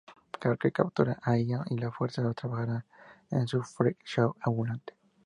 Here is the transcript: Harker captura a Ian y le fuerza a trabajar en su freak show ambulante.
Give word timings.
Harker 0.41 0.71
captura 0.71 1.19
a 1.23 1.35
Ian 1.37 1.63
y 1.69 1.77
le 1.77 1.91
fuerza 1.91 2.27
a 2.27 2.33
trabajar 2.33 2.85
en 3.29 3.47
su 3.47 3.61
freak 3.61 3.99
show 4.03 4.35
ambulante. 4.41 4.95